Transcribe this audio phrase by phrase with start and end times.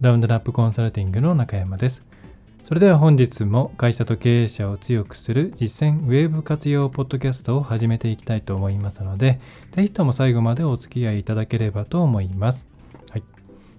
[0.00, 2.04] ラウンドナップコンサルティングの中山です
[2.66, 9.38] それでは本日も会社と経営者を強くする実践ウェブ活用ポッドキャストを始めていきたいと思いますので、
[9.70, 12.66] ぜひとも最後までお付き合いいただければと思います。
[13.12, 13.22] はい。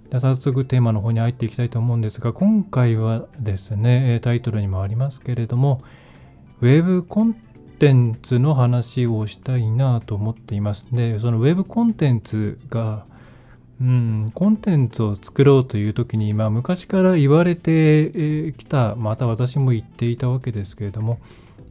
[0.09, 5.83] で早速テーマの方に入っていきたいと思うんですが、今回はですね、タイトルにもありますけれども、
[6.61, 7.33] ウェブコン
[7.79, 10.85] テンツの話をしたいなと思っています。
[10.93, 13.05] で、そのウェブコンテンツが、
[13.79, 21.19] うん、コンテンツを作ろうという時に、まあ、昔から言われてきた、また私も言っていたわけですけれども、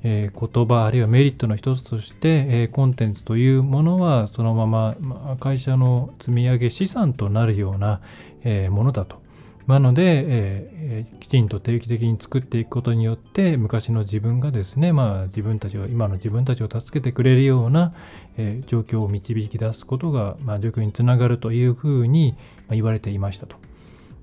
[0.05, 8.01] えー、言葉あるいはメリットの一つとして、えー、コンテンツというものはそのまま、まあ、会社の積み上げ資産となるような、
[8.45, 9.26] えー、ものだと。
[9.67, 17.93] なので、えー、きちんと定期的に作っていくことによって昔の自分がですね、まあ、自分たちを今の自分たちを助けてくれるような、
[18.37, 22.37] えー、状況を導き出すことが、まあ、状況につながるというふうに
[22.71, 23.57] 言われていましたと。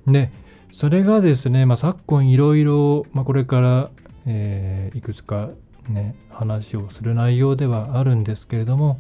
[0.08, 0.32] で
[0.72, 3.92] それがですね、まあ、昨今いろいろ、まあ、これから、
[4.26, 5.50] えー、いくつか
[5.90, 9.00] ね話をする内容ではあるんですけれども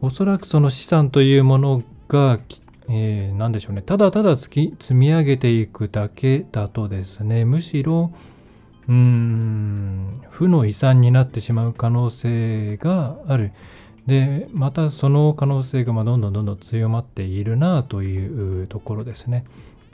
[0.00, 2.40] おそらくその資産というものが
[2.88, 8.12] えー、何でしょうね、ただただ積み上げていくだけだとですね、むしろ、
[8.88, 13.52] うーん、負の遺産になってしまう可能性がある。
[14.06, 19.44] で、またその可能性がまどんどんどんどん強まっているなというところですね。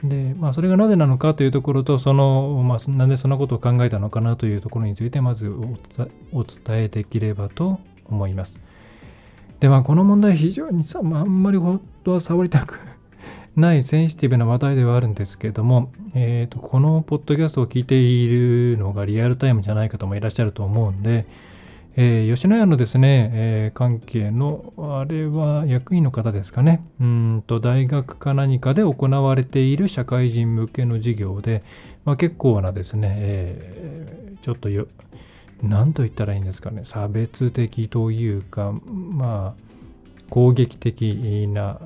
[0.03, 5.49] で、まあ、それがなぜなのかというところと、その、まあ、なんでそんなことを考えたのかなというところについて、まず
[6.31, 8.57] お伝えできればと思います。
[9.59, 11.57] で、まあ、この問題非常にさ、まあ、あんまり
[12.05, 12.79] 当は触りたく
[13.57, 21.25] ないセンシティブな話題ではあるんですけれども、えーと、このポッドキャストを聞いているのがリアルタイムじゃない方もいらっしゃると思うんで、
[21.97, 31.63] えー、吉野家のですね、えー、関係の、あれは役員の方ですかね、うんと大学か何かで行われている社会人向けの授業で、
[32.03, 34.87] まあ、結構なですね、えー、ちょっとよ、
[35.63, 39.74] 何と言ったらいいんですかね、差別的というか、まあ、
[40.29, 41.79] 攻撃的な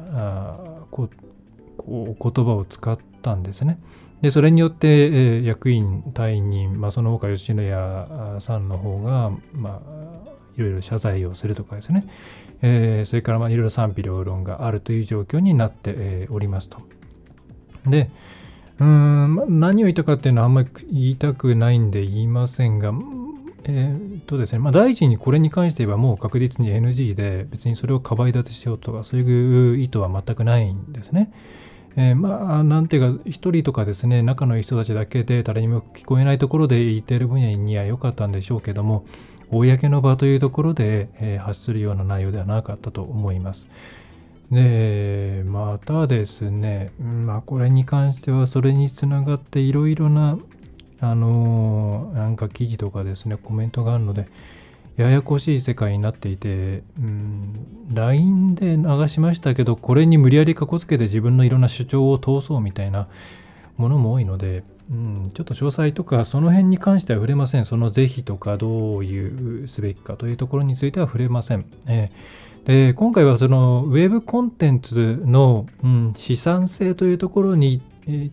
[0.91, 1.09] こ
[1.77, 3.79] こ言葉を使ったんですね。
[4.21, 12.03] でそれによって、えー、役員、退任、まあ、その他吉野家さんの方が、まあ、いろいろ謝罪をするとかですね、
[12.61, 16.79] えー、それからまあいろいろ賛否両論があるという状況になって、えー、おりますと。
[17.87, 18.09] で、
[18.79, 22.91] うん、何を言ったかっていうのはあんまり言いたくないんで言いませんが、
[23.65, 31.31] えー、っとですね、まあ、第一にこれに関して言えばもう確実に NG で別にそれをかばい立てしようとかそういう意図は全くないんですね。
[31.95, 39.05] えー、まあ、なんていうか、一人とかですね、仲のいい人たちだけで誰にも聞こえないところで言っている分野には良かったんでしょうけども、
[39.51, 43.67] 公の場というところで、えー、発するような内容ではなかったと思います。
[44.51, 50.37] で、またですね、まあ、これに関してはそれにつながっていろいろな
[51.01, 54.27] あのなんか記事とかですね、コメントがあるので、
[54.97, 57.53] ややこしい世界になっていて、うん、
[57.93, 63.07] LINE で流しましたけど、これに無理やりかこつけて自分のいろんな主張を通そうみたいな
[63.77, 67.65] ものも多いので、うん、ちょっと詳細とか、その辺に関しては触れません。
[67.65, 71.65] その是非とか、どういうすべきかというところについては触れません。
[71.87, 77.81] えー、で今回はそのウェブコンテンツの、うん、資産性というところに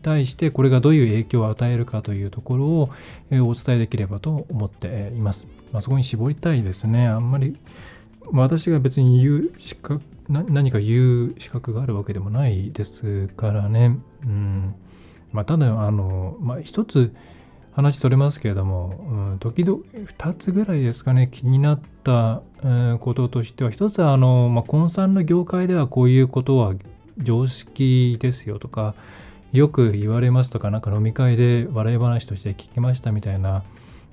[0.02, 2.90] 対してこれがどういう影響を与えるかというところを
[3.30, 5.46] お伝えできればと思っています。
[5.72, 7.06] まあ、そこに絞りたいですね。
[7.06, 7.56] あんまり
[8.32, 13.98] 私が別に言う資格何か言う資格があるわけでもないですからね。
[14.24, 14.74] うん
[15.32, 17.14] まあ、ただ、あの、まあ、一つ
[17.72, 19.80] 話それますけれども、うん、時々
[20.18, 26.74] 2つぐらいですかね、気になった、えー、こととしては、一つは、あの、まあ、コンサルの業界ではこういうことは
[27.18, 28.94] 常識ですよとか、
[29.56, 33.62] よく言われますとか、なんか飲み会で笑い話として聞きましたみたいな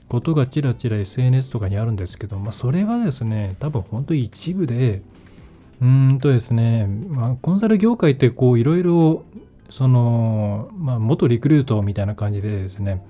[0.08, 5.02] ことがちらちら SNS とかにあるんですけど、まあ、それはですね、多分本当一部で、
[5.82, 9.24] うーんとですね、まあ、コンサル業界ってこういろいろ、
[9.70, 13.04] その、まあ、元リクルートみたいな感じでですね、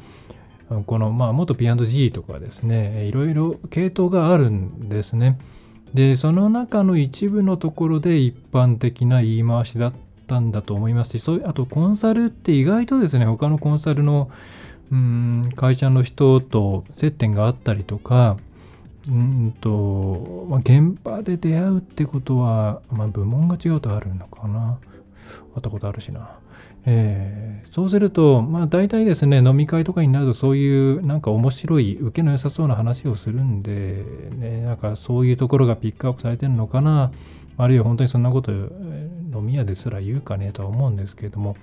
[0.86, 5.38] この、まあ、元 P&G とかですね、いろいろ系統があるんですね。
[5.94, 9.98] で、その中の一部のところで一般的な言い回しだった
[10.34, 14.32] ったんだと思いますしそういうあとコンサルって意外とですね他のコンサルの
[14.92, 18.38] うん会社の人と接点があったりとか
[19.08, 24.78] うんと、まあ、現場で出会うってことは、まあ、部門が違うとあるのかな。
[25.56, 26.38] 会ったことあるしな。
[26.86, 37.12] えー、そうすると、まあ大体ですね、飲み会とかになるとそういうなんか面白い、受けの良さそうな話をするんで、ね、なんかそういうところがピックアップされてるのかな、
[37.58, 41.56] あるいは本当にそんなこと飲み屋ですら言うかねとは思うんですけれども、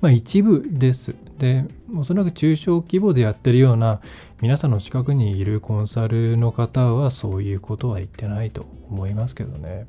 [0.00, 1.14] まあ一部です。
[1.38, 1.64] で、
[1.96, 4.00] おそらく中小規模でやってるような
[4.40, 9.86] 皆さんの近くにいるコンサルの方はそういうことは言ってないと思いますけどね。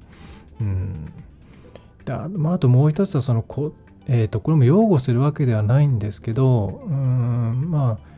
[0.61, 1.11] うん。
[2.05, 3.73] であまあ、あともう一つはそのこ、
[4.07, 8.15] えーと、これも擁護するわけではないんですけどうんまあ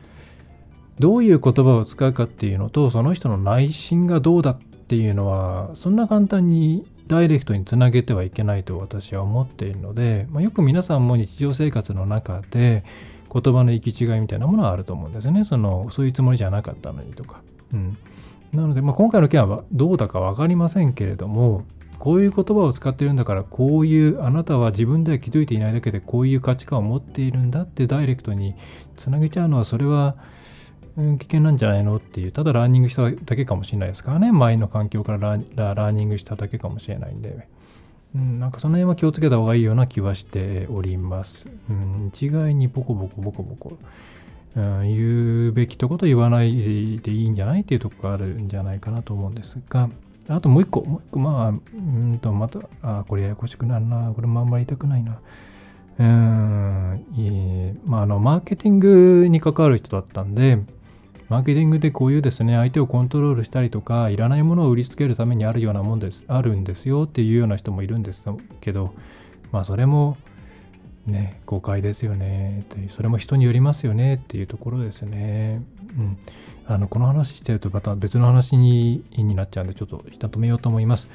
[0.98, 12.84] どういう言葉を使うかっていうのとその人の内心がどうだっていうのはそんな簡単にダイレクトにつなげてはいけないと私は思っているので、まあ、よく皆さんも日常生活の中で
[13.30, 17.42] 言葉の行き違いみたいなものはあると思うんですよねそのそういうつもりじゃなかったのにとか。
[17.72, 17.98] うん、
[18.54, 21.64] なので、まあ、今回の件はどうだか分かりませんけれども
[21.98, 28.54] こういう言葉を使ってるんだからこういうあなたは自分では気づいていないだけでこういう価値観を持っているんだってダイレクトに
[28.96, 30.16] つなげちゃうのはそれは、
[30.98, 31.96] うん、危険なんじゃないの？
[31.96, 34.32] っていうただラーニングしただけかもしれないですからね。
[34.32, 37.46] 前の環境からラーニングしただけかもしれないんで、
[38.14, 43.78] うん、なんかその辺は気をつけた方がいいような気はしております、うん、一概にボコボコボコボコ。
[44.56, 49.88] うん、言うべきとこと言わないでいいんじゃないっていうとこがあるんじゃないかなと思うんですが、
[50.26, 54.12] あともう一個、もう一個、まあ、うんと、また、あ、これややこしくなるな。
[54.14, 55.18] これもあんまり言いたくないな。
[55.98, 60.58] うん、いいまあ、あの、マーケティングに関わる人だったんで、
[61.28, 68.24] マーケティングでこういうですね、相手をコントロールしたりとか、いらないものを売りつけるためにあるようなもんです、あるんですよっていうような人もいるんです
[68.60, 68.94] けど、
[69.52, 70.16] まあ、それも、
[71.08, 75.62] ね、誤解ですよねってそれも人によりますよねっていうところですね。
[75.98, 76.18] うん、
[76.66, 81.08] あのこの話してるとまた別の話にになっちゃうんでちょっと一旦止めようと思います。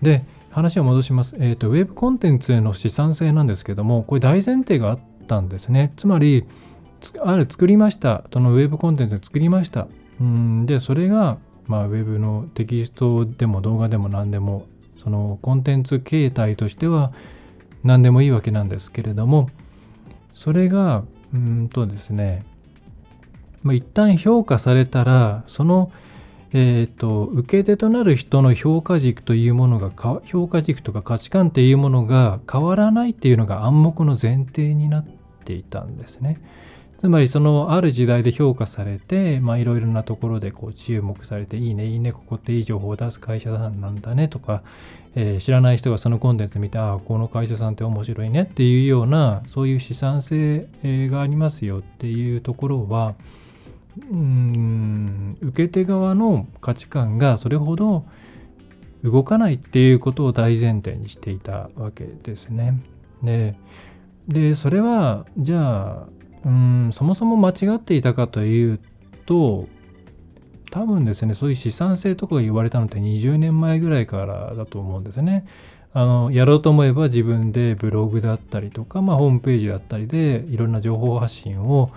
[0.00, 1.36] で話を戻します。
[1.40, 5.92] えっ、ー、とウェブコンテンツへの資産性なんですけどもこれ大前提があったんですね。
[5.96, 6.44] つまり
[7.20, 9.88] ある作りましたそのウェブコンテンツを作りました。
[10.20, 14.66] うんでそれが、まあ、ウェブのテキストでも動画でも何でも
[15.02, 17.12] そのコンテンツ形態としては
[17.84, 19.48] 何でもいいわけなんですけれども
[20.34, 22.44] それがうんとですね、
[23.62, 25.90] まあ、一旦評価されたらその
[26.52, 29.92] えーと、受け手となる人の評価軸というものが
[30.24, 35.06] 評価軸とか価値観っていうものが変わらないっていうのが暗黙の前提になっ
[35.44, 36.40] ていたんですね。
[37.00, 44.62] つまりそのある時代で評価されてまあいろいろなところでこう注目されていいねいいねここっていい情報を出す会社さんなんだねとか、
[45.14, 53.14] えー、知らない人がそのコンテンツ見てああこの会社さんって面白いねっていうようなそういう資産性がありますよっていうところは
[54.10, 58.04] うん受け手側の価値観がそれほど
[59.02, 62.78] 動かないっていうことを大前提にしていたわけですね。
[63.22, 63.56] で
[64.28, 68.80] でそれはじゃあうんそもそも間違っていたかという
[69.26, 69.66] と
[70.70, 75.46] 多分ですねそういう資産性とかが言われたのって20年前ぐらいからだと思うんですね。
[75.92, 81.90] あのやろうと思えば自分でブログだったりとか、まあ、ホームページだったりでいろんな情報発信を、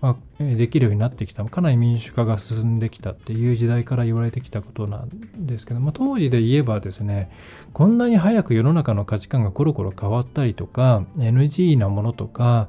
[0.00, 7.28] まあ、できるようになってきたかなり民主化が進んできたっていう時代から言われてきたことなんですけど、まあ、当時で言えばですね
[7.72, 12.68] こんなに早く世の中の価値観がコロコロ変わったりとか NG なものとか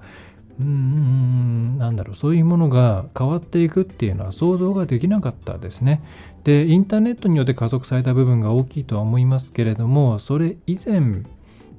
[0.61, 6.01] うんなんだろうそういうものが変わっていくっていうのは想像ができなかったですね。
[6.43, 11.23] でインターネットによって加速された部分が大きいとは思いますけれどもそれ以前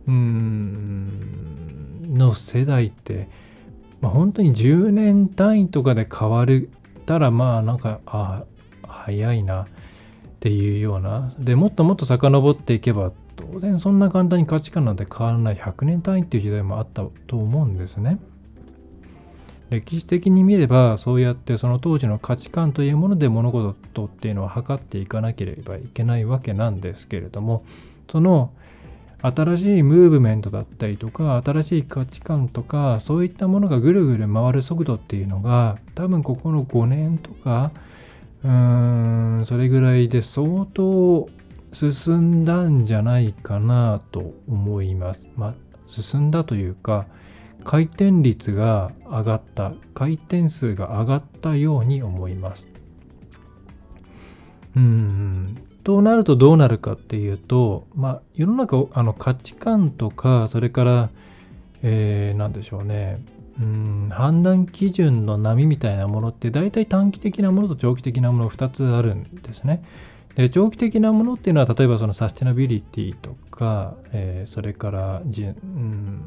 [0.08, 1.08] うん
[2.16, 3.28] の世代って、
[4.00, 6.70] まあ、本当に10年単位とかで変わる
[7.06, 8.44] たらまあなんかあ
[8.82, 9.66] 早いなっ
[10.40, 18.18] ていうようなでもっともっと遡っていけば当然そんな簡単に価値観なんて変わらない100年単位っていう時代もあったと思うんですね。
[19.72, 27.64] 歴史的に見ればそうやってその当時の価値観というもので物事っていうのは測っていかなければいけないわけなんですけれども
[28.10, 28.52] その
[29.22, 37.70] 新しいムーブメントだったりとか新しい価値観とかそういったものがぐるぐる回る速度っていうのが多分ここの5年とか
[38.44, 38.50] うー
[39.42, 41.28] んそれぐらいで相当
[41.72, 45.30] 進んだんじゃないかなと思います。
[45.36, 45.54] まあ
[45.86, 47.06] 進んだというか
[47.62, 52.66] 回転率が上がった回転数が上がったように思います。
[54.76, 55.56] うん。
[55.84, 61.10] となるとどうなるかっていうと、まあ、世の中あの価値観とかそれから、
[61.82, 63.24] えー、何でしょうね。
[63.60, 64.08] うん。
[64.10, 69.82] 判断基準の波みたいなものって大体短期的なものと長期的なもの2つあるんですね。
[70.34, 76.22] で長期的なものっていうのは例えばそのサステナビリティとか、えー、それからじ、うん、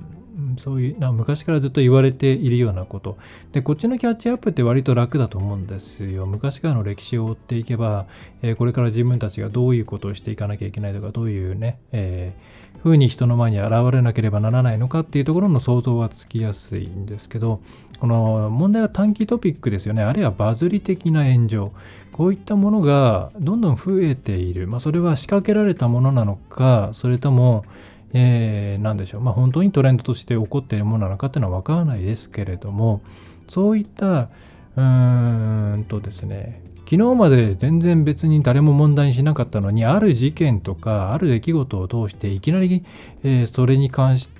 [0.57, 3.17] そういうな昔からずっと言われているようなこと。
[3.51, 6.25] でこっちのキャッチアップって割と楽だと思うんですよ。
[6.25, 8.05] 昔からの歴史を追っていけば、
[8.41, 17.61] えー、これから自分たちがどういうことをしていかなきゃいけないとかどういうね、えー、風に人の前に現れなければならないのかっていうところの想像はつきやすいんですけど
[17.99, 20.03] この問題は短期トピックですよね。
[20.03, 21.71] あるいはバズり的な炎上。
[22.11, 27.65] こういったものがどんどん増えている、まあ、それは仕掛けられたものなのかそれとも
[28.13, 33.01] えー、何でしょう、まあ、本当にトレンドとして起こっているものなのかっていうのは分からないですけれども
[33.49, 42.85] そういったうーんとですね昨日まで全然別に誰も問題にしなかったのにある事件とかある出来事を通していきなり、
[43.23, 44.35] えー、それに関して、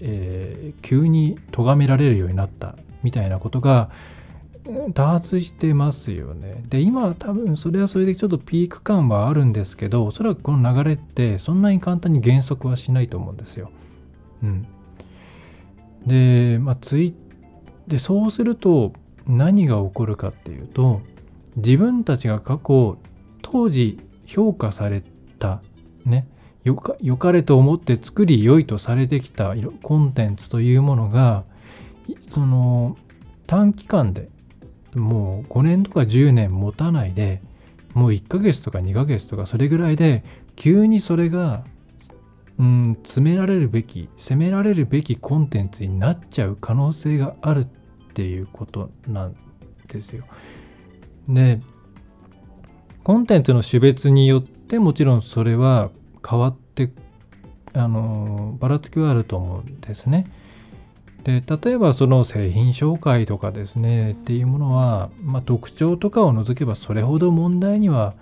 [0.00, 3.90] えー、急に咎められるようになったみたいなことが
[4.94, 6.62] 多発してますよね。
[6.68, 13.70] で、今多分それはそれでちょっとピーク感はあるんですけど、おそらくこの流れってそんなに簡単に減速はしないと思うんですよ。
[14.42, 14.66] うん。
[16.06, 17.14] で、まあ、つい
[17.88, 18.92] で、そうすると
[19.26, 21.00] 何が起こるかっていうと、
[21.56, 22.98] 自分たちが過去、
[23.42, 25.02] 当時評価され
[25.38, 25.62] た、
[26.04, 26.28] ね、
[26.64, 31.44] よかよかれと思って作り良いとされてきたコンテンツというものが、
[32.28, 32.96] その
[33.46, 34.28] 短期間で
[34.98, 37.40] もう5年とか10年持たないで
[37.94, 40.24] もう1ヶ月とか2ヶ月とかそれぐらいで
[40.56, 41.64] 急にそれが
[42.58, 47.66] うん詰められるべき責められるべきコンテンツになっちゃう可能性があるっ
[48.14, 49.36] ていうことなん
[49.86, 50.24] ですよ。
[51.28, 51.60] で
[53.04, 55.90] コンテンツの種別によってもちろんそれは
[56.28, 56.90] 変わって
[57.72, 60.26] あのばらつきはあると思うんですね。
[61.28, 68.14] で例えばその製品紹介とかですねっていうものは、まあ、特徴とかを除けばそれほど問題には、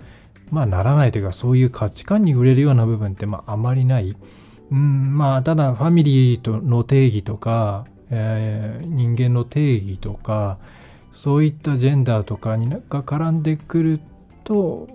[0.50, 4.16] まあ、ならないというかそういう価値観に触れるような部分ってまああまりない。
[4.72, 10.58] うんまあ、ただファミリーとの定義とか、えー、人間の定義とか
[11.12, 14.00] そういったジェンダーとかにが絡んでくる
[14.42, 14.88] と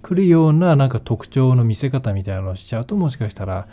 [0.00, 3.68] 来るようななんか特徴の見せ方みたいなのをしちゃうともしかしたら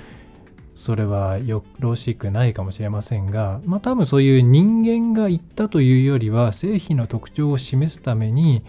[0.75, 8.63] それはよろしくないかもしれませんが、まあ多分そういう人間が言ったというよりは製品の特徴を示すために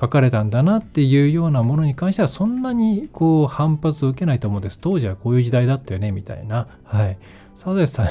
[0.00, 4.78] 書かれたんだなっていうようなものに関してはそんなにこう反発を受けないと思うんです。
[4.78, 6.68] 当時はこういう時代だったよねみたいな。
[6.84, 7.18] はい。
[7.56, 8.06] サザエさん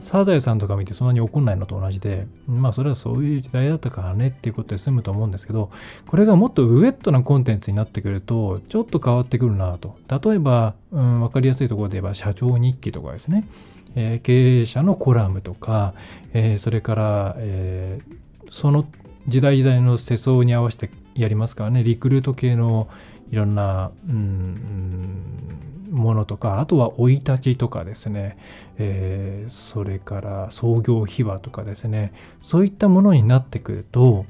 [0.00, 5.70] サザエさんとか見てそんなに怒んないのと同じで、まあそれはそういう時代だったからねっていうことで済むと思うんですけど、
[6.06, 9.96] これがもっとウェットなコンテンツになってくると、ちょっと変わってくるなと。
[10.08, 13.48] 例えば、うん、わかりやすいところで言えば、社長日記とかですね、
[13.94, 15.94] えー、経営者のコラムとか、
[16.32, 18.86] えー、それから、えー、その
[19.26, 22.88] 時代時代の世相に合わせてやりますからね、リクルート系の
[23.30, 28.38] いろんな、うん、ものとかあとは生い立ちとかですね、
[28.78, 32.10] えー、それから創業秘話とかですね。
[32.42, 34.24] そういったものになってくると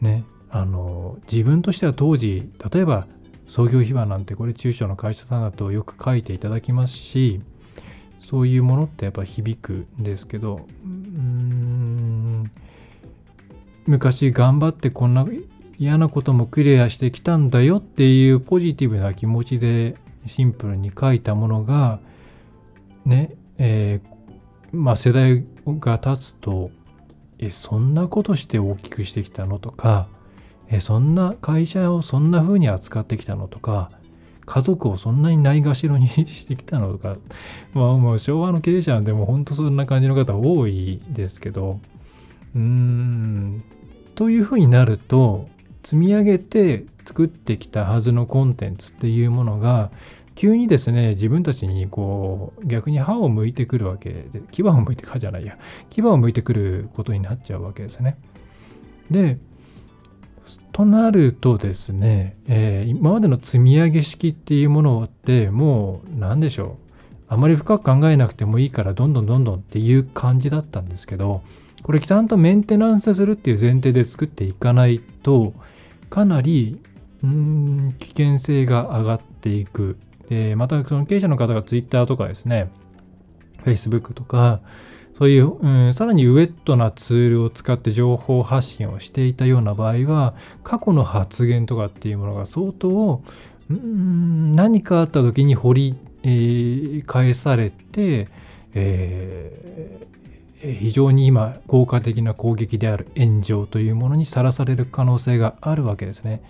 [0.00, 3.06] ねあの自分としては当時例えば
[3.46, 7.40] 創業秘話なんてこれ中小の会社さんだとよく書いていただきますし
[8.24, 12.50] そういうものってやっぱ響くんですけどうん
[13.86, 15.26] 昔頑張ってこんな
[15.78, 22.00] 嫌なこともクリアしてきたんだよっていうポジティブな気持ちでシンプルに書いたものが
[23.04, 26.70] ねえー、まあ世代が経つと
[27.38, 30.08] えそんなことして大きくしてきたのとか
[30.68, 33.90] えそんな会社をそんな風に扱ってきたのとか
[34.46, 37.16] 家族をそんなにないがしろにしてきたのとか
[37.74, 41.80] まあもう昭和の経営者なんでも本当そんな感じの方多いですけど
[42.54, 43.62] うーん
[44.14, 45.48] というふうになると
[45.88, 49.90] 積み上げて作ってきたはずのコンテンツっていうものが
[50.34, 55.56] 急にですね自分たちにこう逆に歯を向いてくるわけで牙を向いて歯じゃないや
[55.88, 58.16] 牙を向いてくることになっちゃうわけですね。
[59.10, 59.38] で
[60.72, 66.92] となるとですね、えー、今までの積み上げ式っていうものってもう何でしょう
[67.28, 71.42] あまり深く考えなくてもいいからどんどんどんどんっていう感じだったんですけど
[71.82, 75.54] これちゃんとメンテナンスするっていう前提で作っていかないと
[76.10, 76.80] かなり
[77.22, 79.98] うん危険性が上がっていく。
[80.28, 82.70] で、またその経営者の方が Twitter とかですね、
[83.64, 84.60] Facebook とか、
[85.16, 93.22] そういう、うん、さらにウェットなツールを使って情報発信をしていたような場合は、過去の発言とかっていうものが相当、
[93.68, 98.28] うん何かあった時に掘り、えー返されて、
[98.74, 100.06] え
[100.60, 106.42] 非常に今効果的な攻撃である炎上というものにさらされる可能性があるわけですね。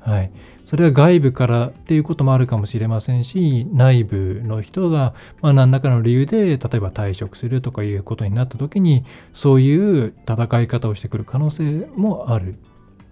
[0.00, 0.30] はい、
[0.66, 12.56] それは外部からっていうこともあるかもしれませんし内部の人が、まあ、何らかの理由で例えば退職するとかいうことになった時にそういう戦い方をしてくる可能性もある。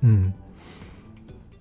[0.05, 0.35] うん、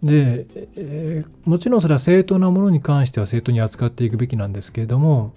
[0.03, 0.45] で、
[0.75, 5.33] えーもちろんそれは正当なものに関しては正当に扱っていくべきなんですけれども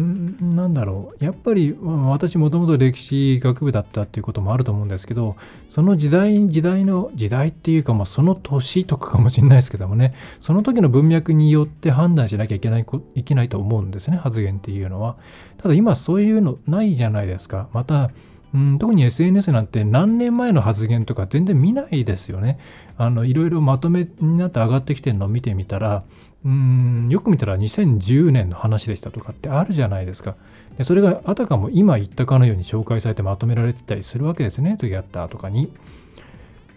[0.00, 1.24] んなんだろう。
[1.24, 5.36] やっぱりま私もともと歴史学部だったっていうこともあると思うんですけど
[5.68, 15.16] その時代時代の時代っていうか、まあ、その年とかかもしれないですけどもねその時の文脈によって判断しなきゃいけないいけないと思うんですね発言っていうのは。
[15.58, 17.68] ただ今そういうのないじゃないですか。
[17.72, 18.10] また
[18.54, 22.58] うん特に SNS なんて何年前の発言とか全然見ないですよね。
[22.96, 26.04] あのいろいろまとめになって上がってきてるのを見てみたら
[26.44, 30.36] うんよく見たら2010年の話でしたとかってあるじゃないですか。
[30.78, 34.76] でそれがあたかも今言ったかのように紹介されてまとめられてたりするわけですね。
[34.78, 35.72] 時あったとかに。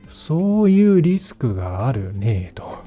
[0.10, 2.78] そういうリスクがあるねと。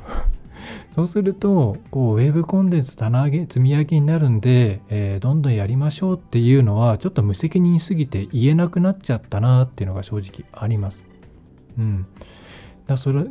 [1.00, 11.02] そうすると、こう、ウェブコンテンツ棚上げ、積み上げになるんで、えーどんどんやりましょうっていうのは、ちょっと無責任すぎて言えなくなっちゃったなっていうのが正直あります。
[11.78, 12.06] うん。
[12.86, 13.24] だそれ、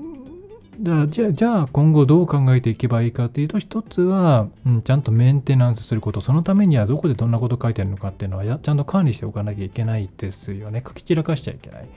[0.82, 10.82] だじゃあ、じゃあ今後どう考えていけばいいかっていうと、一つは、うん、ちゃんとメンテナンスすること、そのためにはどこでどんなこと書いてあるのかっていうのはや、ちゃんと管理しておかなきゃいけないですよね。
[10.86, 11.82] 書き散らかしちゃいけない。
[11.82, 11.90] だか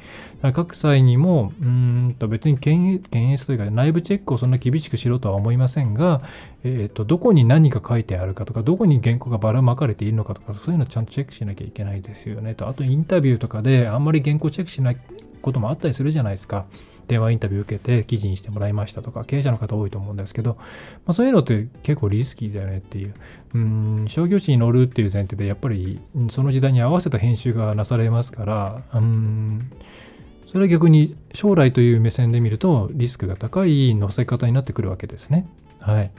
[0.42, 3.00] ら書く際にも、うんと別に検
[3.32, 6.20] 閲というか内部チェックをそんな厳しくしろとは思いませんが、
[6.64, 12.66] えー、とどこに何が書いてあるかとか、どこに原稿がばらまかれているのかとか、そういうのをちゃんとチェックしなきゃいけないですよねと。
[12.66, 14.96] あとインタビューとかであんまり原稿チェックしない
[15.40, 16.64] こともあったりするじゃないですか。
[17.08, 20.64] 電話インタビュー受けて記事にしてもらいましたとか、経営者の方多いと思うんですけど、ま
[21.08, 23.14] あ、そういうのって結構リスキーだよねっていう。
[23.54, 29.70] うん、商業誌に載るっていう前提で、やっぱりその時代に合わせた編集がなされますから、うん、
[30.46, 35.46] それは逆に将来という目線で見るとリスクが高い載せ方になってくるわけですね。
[35.80, 36.10] はい。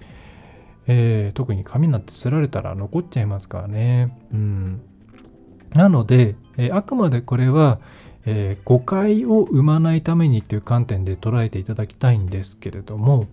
[0.87, 4.17] えー特に紙なんてすられたら残っちゃいますからね。
[4.33, 4.81] うん。
[5.73, 7.79] なので、えーあくまでこれは、
[8.25, 13.27] えー誤解を生まないためにっていう観点で捉えていただきたいんですけれども、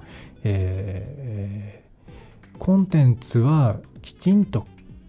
[0.44, 1.80] えー
[2.58, 4.66] コンテンツはきちんと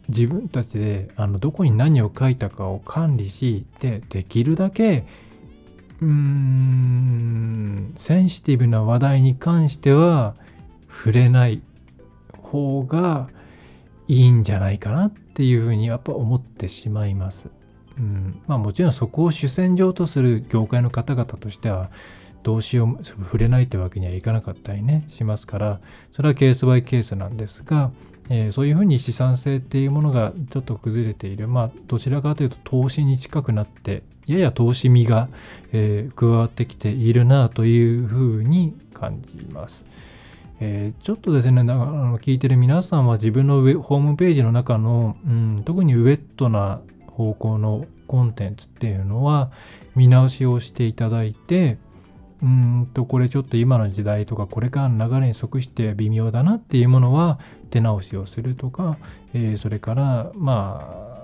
[0.08, 5.06] 自分たちであのどこに何を書いたかを管理しでできるだけ
[6.02, 10.36] うーんセンシティブな話題に関しては
[10.90, 11.62] 触れない
[12.42, 13.30] 方が
[14.08, 17.50] いいんじゃないかなっていうふうにやっぱ思ってしまいます。
[18.02, 21.92] うん、まあもちろんそこを主戦場とする業界の方々としては
[22.42, 25.80] どうしよう触れないってわけにはいかなかったりねしますから
[26.12, 27.92] それはケースバイケースなんですが、
[28.30, 35.30] えーそういうふうに資産性っていうものがちょっと崩れているまあどちらかというと投資に近くなってやや投資味が、
[35.72, 39.86] えー加わってきているなというふうに感じます。
[40.60, 46.82] えーちょっとですね、あの聞いてる皆さんは自分のウェホームページの中の、うん、特にウェットな
[47.14, 49.52] 方向のコンテンツっていうのは
[49.96, 51.78] 見直しをしていただいて、
[52.42, 58.98] うんとこれちょっと今の時代とかこれからの流れに即して微妙だなっていうものは手直しをするとか、
[59.34, 61.22] えーそれからまあ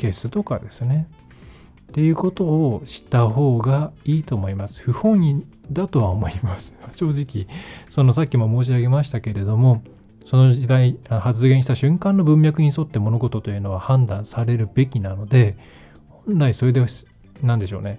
[0.00, 1.06] 消すとかですね。
[1.90, 4.80] っていうことをした方がいいと思います。
[4.80, 6.74] 不本意だとは思います。
[6.92, 7.46] 正直
[7.90, 9.82] そのさっきも申し上げましたけれども
[10.30, 15.56] その時代発言した瞬間の文脈に沿って物事というのは判断されるべきなので
[16.24, 16.86] 本来それで
[17.42, 17.98] 何でしょうね、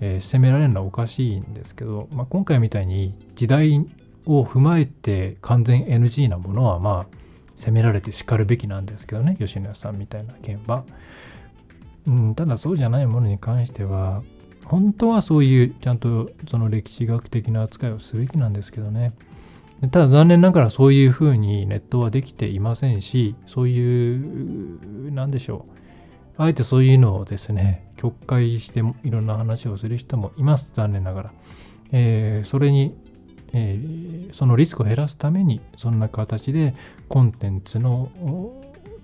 [0.00, 3.86] えー責められるのはおかしいんですけど、まあ、今回みたいに時代
[4.26, 7.16] を踏まえて完全 NG なものはまあ
[7.54, 10.84] 責められて叱るべきなんですけどね吉野家さんみたいな件は、
[12.08, 14.24] うん、ただそうじゃないものに関しては
[14.66, 19.12] 本当はそういうちゃんとその歴史学的な扱いをすべきなんですけどね。
[19.80, 25.72] ただ残念ながらそういうふうにネットはできていませんしそういうなんでしょう。
[26.40, 30.72] あえてそういうのをですね曲解していろんな話をする人もいます。
[30.74, 31.32] 残念ながら、
[31.92, 32.94] えーそれに、
[33.52, 36.74] えーそのリスクを減らすためにそんな形で
[37.08, 38.10] コンテンツの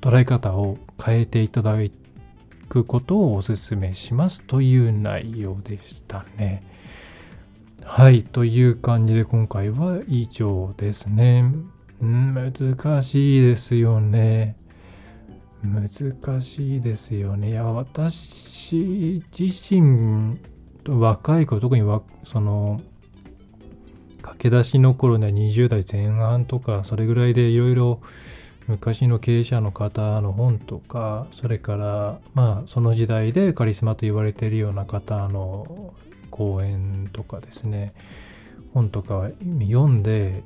[0.00, 1.76] 捉え方を変えていただ
[2.68, 6.62] くことをお勧めしますという内容でしたね。
[7.84, 11.52] はい、という感じで今回は以上ですね。
[12.04, 14.56] ん、難しいですよね。
[15.62, 17.50] 難しいですよね。
[17.50, 20.38] いや、私自身
[20.82, 22.80] と、若い頃、特にわその、
[24.24, 28.00] 駆け出しの頃ね20代前半とかそれぐらいでいろいろ
[28.66, 35.92] 昔の経営者の方の本とかそれからまあその時代でカリスマと言われているような方の
[36.34, 37.94] 講演とかですね
[38.72, 40.42] 本とか読んで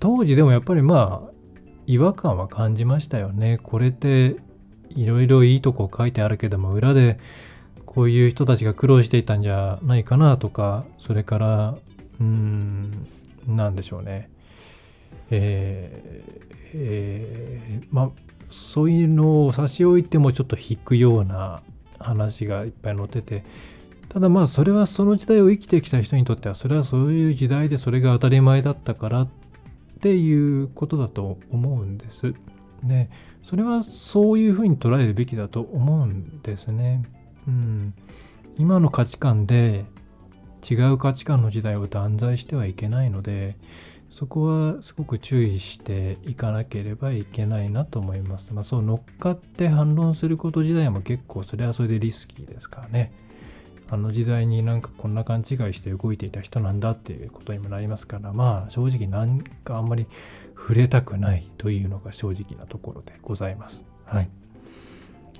[0.00, 1.32] 当時でもやっぱりまあ
[1.86, 3.58] 違和感は感じましたよね。
[3.62, 4.36] これって
[4.90, 7.20] いろいろいいとこ書いてあるけども裏で
[7.86, 11.76] こういう人たちが苦労していたんじゃないかなとかそれから
[12.20, 13.06] うーん
[13.46, 14.28] 何でしょうね
[15.30, 18.10] えー、えー、まあ
[18.50, 21.62] そういうのを差し置いてもちょっと引くような
[22.00, 23.44] 話がいっぱい載ってて
[24.12, 29.28] ただまあそれはその時代を生きてきた人にとってはそれはそういう時代でそれが当たり前だったからっ
[30.02, 32.34] ていうことだと思うんです。
[32.82, 33.08] で
[33.42, 37.04] それはそういうふうに捉えるべきだと思うんですね。
[37.48, 37.94] うん、
[38.58, 39.86] 今の価値観で
[40.68, 43.56] 違う価値観の時代を断罪してはいけないので
[44.10, 44.42] そこ
[44.74, 48.52] はすごく注意していかなければいけないなと思います。
[48.52, 53.14] まあ、そう乗っかって反論すること自体も結構それはそれでリスキーですからね。
[53.90, 60.06] あの時代になんかこんな勘違いして動いていた人なんだっていうことにもなりますからまあ正直なんかあんまり
[60.56, 63.84] 触れたくないというのが正直なところでございます。
[64.04, 64.30] はい。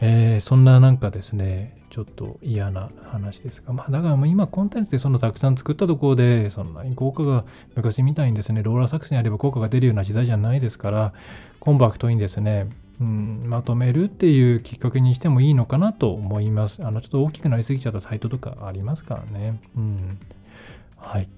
[0.00, 7.44] えー、そんななんかですね、ちょっと嫌な話ですが、まあだからもう今コンテンツでそのたくさん作ったところで、そんなに効果が
[7.76, 11.12] 昔みたいにですね、ローラー作戦やれば効果が出るような時代じゃないですから、
[11.60, 12.66] コンパクトにですね、
[13.02, 16.84] うん、まとめるっていうきっかけにしてもいいのかなと思います。
[16.84, 19.60] あの、ちょっと大きくなりすぎちゃったサイトとかありますからね。
[19.76, 20.18] うん。
[20.96, 21.28] はい。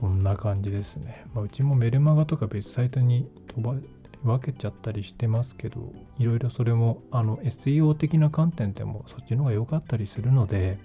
[0.00, 1.26] そんな感じですね。
[1.34, 3.74] まあ、うちもメルマガとか別サイトに飛ば
[4.22, 10.78] 分けちゃったりしてますけど、いろいろそれもあの SEO 的な観点でもそっちの方が良かったりするので、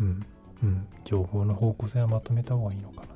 [0.00, 0.26] うん、
[0.62, 3.15] うん、情報の方向性はまとめた方がいいのかな。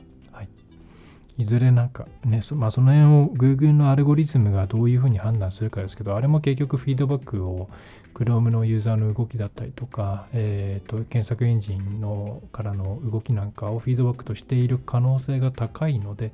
[1.43, 1.45] い。
[1.45, 7.69] ずれなんかね、そ,、まあ、その辺を Google のアルゴリズムがどういうふうに判断するかですけど、あれも結局フィードバックを
[8.15, 16.33] Chrome のユーザーの動きだったりとか、えーと、検索エンジンのからの動きなんかをフィードバックとしている可能性が高いので、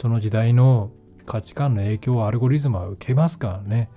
[0.00, 0.90] その時代の
[1.26, 3.88] 価値観の影響をアルゴリズムは受けますからね。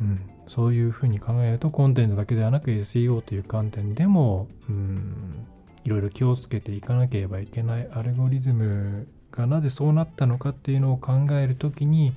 [0.00, 5.46] うん、そういうふうに考えるとコンテンツだけではなく SEO という観点でも、うん、
[5.84, 12.14] いろいろ気をつけていかなければいけないアルゴリズムがなぜそうなったのかっていうのを考えるときに、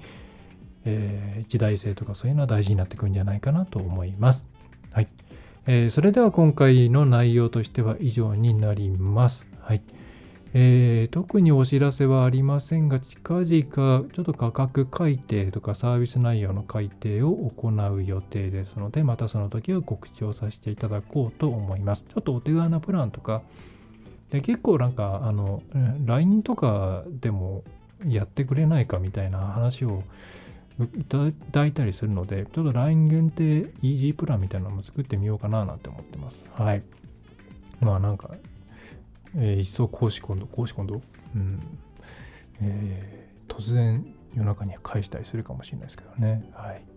[0.86, 4.48] えー、時代性とかそういうのは大事になってくるんじゃないかなと思います。
[4.91, 5.08] はい。
[5.67, 9.45] えー、それでは今回の内容としては以上になります。
[9.62, 9.82] はい。
[10.54, 22.06] えー、特にお知らせはありませんが、近々ちょっと価格改定とかサービス内容の改定を行う予定ですので、またその時は告知をさせていただこうと思います。
[22.10, 23.43] ちょっとお手軽なプランとか、
[24.30, 25.63] で結構なんか、あの、
[26.06, 27.63] LINE とかでも
[28.06, 30.04] やってくれないかみたいな話を
[30.96, 31.18] いた
[31.52, 33.44] だいたりするので、ちょっと LINE 限定
[33.82, 36.46] イージープランみたいなのも作ってみようかななんて思ってます。
[36.54, 36.84] はい。
[37.82, 38.32] まあなんか、
[39.36, 41.02] えー、一層公私今度、公私今度、
[41.36, 41.62] うん
[42.62, 46.50] えー、突然夜中に返したりするかもしれないですけどね。
[46.54, 46.88] はい。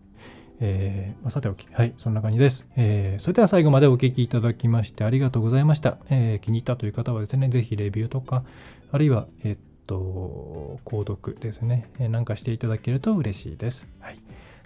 [0.65, 3.23] えーまあ、さておき、はい、そんな感じです、えー。
[3.23, 5.99] それでは最後までお聞きいただきましてありがとうございました。
[6.09, 8.45] えー、気に入ったという方はですね、ぜひレビューとか、
[8.93, 9.57] あるいは、えっ
[9.89, 13.89] と、購読ですね、え、なんかしていただけると嬉しいです。
[13.99, 14.19] はい。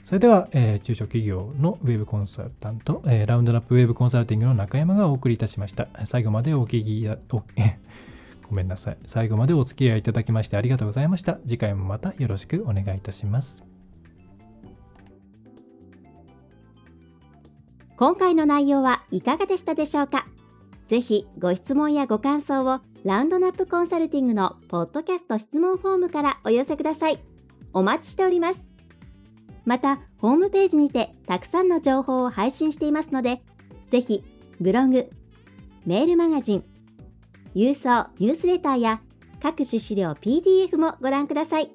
[0.04, 5.88] それでは、え、中小企業のウェブコンサルタント、え、ラウンドラップウェブコンサルティングの中山がお送りいたしました。
[6.04, 7.42] 最後までお聞きや、お
[8.48, 8.98] ごめんなさい。
[9.06, 11.38] 最後までお付き合いいただきましてありがとうございました。
[11.46, 13.75] 次回もまたよろしくお願いいたします。
[17.98, 20.26] 今回の内容はいかがでしたでしょうか？
[20.86, 27.18] ぜひご質問やご感想をラウンドナップコンサルティングのポッドキャスト質問フォームからお寄せください。
[27.72, 28.60] お待ちしております。
[29.64, 33.42] また、ホームページにてたくさんの情報を配信していますので、
[33.88, 34.22] ぜひ、
[34.60, 35.10] ブログ、
[35.86, 36.64] メールマガジン、
[37.54, 39.00] 郵送ニュースレターや
[39.42, 41.70] 各種資料 PDF もご覧ください。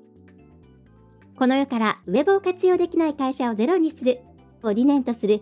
[1.35, 4.19] この世からウェブを活用できない会社をゼロにする
[4.61, 5.41] を理念とする